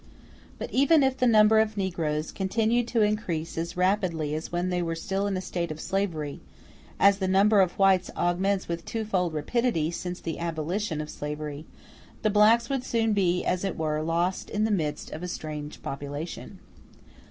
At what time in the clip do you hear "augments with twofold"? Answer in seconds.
8.17-9.31